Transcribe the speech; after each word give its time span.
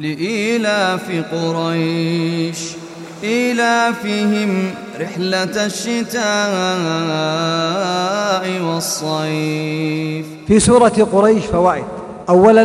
لإيلاف 0.00 1.24
قريش. 1.32 2.58
إيلافهم 3.24 4.70
رحلة 5.00 5.66
الشتاء 5.66 6.22
والصيف. 8.62 10.26
في 10.46 10.60
سورة 10.60 11.08
قريش 11.12 11.46
فوائد. 11.46 11.84
أولا 12.28 12.62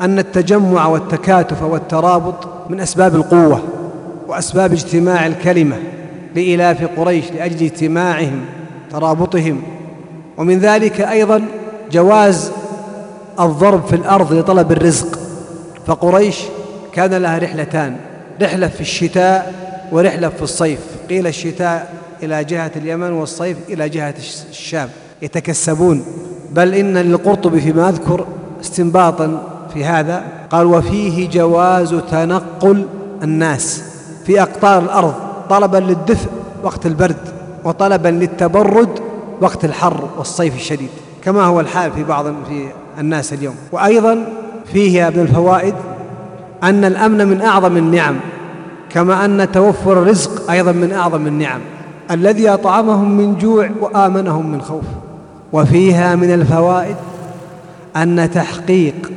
أن 0.00 0.18
التجمع 0.18 0.86
والتكاتف 0.86 1.62
والترابط 1.62 2.48
من 2.70 2.80
أسباب 2.80 3.14
القوة 3.14 3.62
وأسباب 4.28 4.72
اجتماع 4.72 5.26
الكلمة 5.26 5.76
لإلاف 6.34 6.84
قريش 6.96 7.24
لأجل 7.32 7.64
اجتماعهم 7.64 8.44
ترابطهم. 8.90 9.62
ومن 10.36 10.58
ذلك 10.58 11.00
أيضا 11.00 11.44
جواز 11.92 12.50
الضرب 13.40 13.86
في 13.86 13.96
الأرض 13.96 14.32
لطلب 14.32 14.72
الرزق. 14.72 15.25
فقريش 15.86 16.38
كان 16.92 17.14
لها 17.14 17.38
رحلتان 17.38 17.96
رحلة 18.42 18.68
في 18.68 18.80
الشتاء 18.80 19.54
ورحلة 19.92 20.28
في 20.28 20.42
الصيف. 20.42 20.78
قيل 21.10 21.26
الشتاء 21.26 21.92
إلى 22.22 22.44
جهة 22.44 22.70
اليمن 22.76 23.12
والصيف 23.12 23.56
إلى 23.68 23.88
جهة 23.88 24.14
الشام. 24.50 24.88
يتكسبون. 25.22 26.04
بل 26.52 26.74
إن 26.74 26.98
للقرطبي 26.98 27.60
فيما 27.60 27.88
أذكر 27.88 28.26
استنباطا 28.60 29.42
في 29.74 29.84
هذا 29.84 30.24
قال 30.50 30.66
وفيه 30.66 31.30
جواز 31.30 31.94
تنقل 32.10 32.86
الناس 33.22 33.82
في 34.26 34.42
أقطار 34.42 34.82
الأرض 34.82 35.14
طلبا 35.50 35.76
للدفء 35.76 36.30
وقت 36.62 36.86
البرد 36.86 37.16
وطلبا 37.64 38.08
للتبرد 38.08 38.98
وقت 39.40 39.64
الحر 39.64 40.08
والصيف 40.18 40.54
الشديد. 40.54 40.90
كما 41.24 41.44
هو 41.44 41.60
الحال 41.60 41.92
في 41.92 42.04
بعض 42.04 42.26
في 42.26 42.68
الناس 42.98 43.32
اليوم. 43.32 43.54
وأيضا 43.72 44.26
فيه 44.72 45.08
من 45.08 45.20
الفوائد 45.20 45.74
أن 46.62 46.84
الأمن 46.84 47.28
من 47.28 47.42
أعظم 47.42 47.76
النعم 47.76 48.16
كما 48.90 49.24
أن 49.24 49.48
توفر 49.52 49.92
الرزق 49.92 50.50
أيضا 50.50 50.72
من 50.72 50.92
أعظم 50.92 51.26
النعم 51.26 51.60
الذي 52.10 52.48
أطعمهم 52.48 53.16
من 53.16 53.38
جوع 53.38 53.70
وآمنهم 53.80 54.50
من 54.52 54.62
خوف. 54.62 54.84
وفيها 55.52 56.16
من 56.16 56.34
الفوائد 56.34 56.96
أن 57.96 58.30
تحقيق 58.34 59.12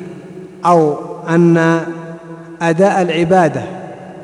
أو 0.66 0.96
أن 1.30 1.82
أداء 2.62 3.02
العبادة 3.02 3.62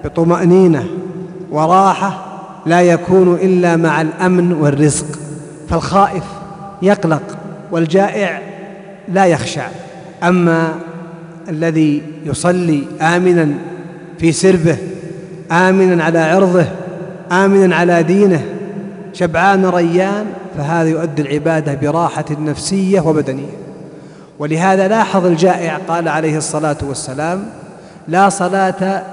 بطمأنينة 0.03 0.85
وراحة 1.51 2.25
لا 2.65 2.81
يكون 2.81 3.33
إلا 3.33 3.75
مع 3.75 4.01
الأمن 4.01 4.53
والرزق. 4.53 5.05
فالخائف 5.69 6.23
يقلق 6.81 7.37
والجائع 7.71 8.41
لا 9.07 9.25
يخشع 9.25 9.67
أما 10.23 10.73
الذي 11.49 12.03
يصلي 12.25 12.83
آمنا 13.01 13.47
في 14.19 14.31
سربه 14.31 14.77
آمنا 15.51 16.03
على 16.03 16.19
عرضه 16.19 16.65
آمنا 17.31 17.75
على 17.75 18.03
دينه. 18.03 18.45
شبعان 19.13 19.65
ريان 19.65 20.25
فهذا 20.57 20.89
يؤدي 20.89 21.21
العبادة 21.21 21.73
براحة 21.73 22.25
نفسية 22.39 23.01
وبدنية. 23.01 23.51
ولهذا 24.39 24.87
لاحظ 24.87 25.25
الجائع 25.25 25.77
قال 25.87 26.07
عليه 26.07 26.37
الصلاة 26.37 26.77
والسلام 26.83 27.45
لا 28.07 28.29
صلاة 28.29 29.03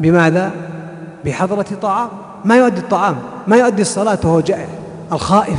بماذا؟ 0.00 0.50
بحضرة 1.24 1.66
طعام. 1.82 2.08
ما 2.44 2.56
يؤدي 2.56 2.80
الطعام 2.80 3.16
ما 3.46 3.56
يؤدي 3.56 3.82
الصلاة 3.82 4.18
وهو 4.24 4.40
جائع. 4.40 4.66
الخائف 5.12 5.58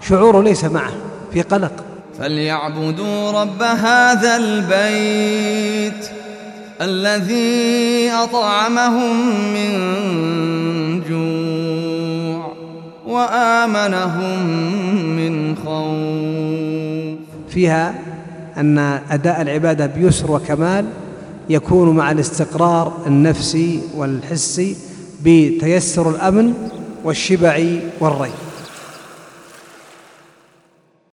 شعوره 0.00 0.42
ليس 0.42 0.64
معه 0.64 0.92
في 1.32 1.42
قلق. 1.42 1.72
فليعبدوا 2.18 3.30
رب 3.30 3.62
هذا 3.62 4.36
البيت 4.36 6.10
الذي 6.80 8.10
أطعمهم 8.10 9.16
من 9.54 9.72
جوع 11.08 12.52
وآمنهم 13.06 14.46
من 15.16 15.56
خوف. 15.56 17.54
فيها 17.54 17.94
أن 18.56 18.78
أداء 19.10 19.42
العبادة 19.42 19.86
بيسر 19.86 20.30
وكمال 20.32 20.84
يكون 21.48 21.96
مع 21.96 22.10
الاستقرار 22.10 22.92
النفسي 23.06 23.80
والحسي 23.96 24.76
بتيسر 25.24 26.10
الأمن 26.10 26.54
والشبع 27.04 27.64
والري 28.00 28.30